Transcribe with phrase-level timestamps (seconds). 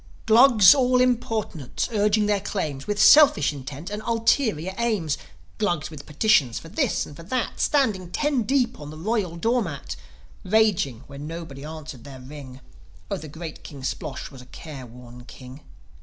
[0.25, 5.15] Glus all importunate urging their claims, With selfish intent and ulterior aims,
[5.59, 9.61] Glugs with petitions for this and for that, Standing ten deep on the royal door
[9.61, 9.95] mat,
[10.43, 12.61] Raging when nobody answered their ring
[13.11, 15.61] Oh, the great King Splosh was a careworn king.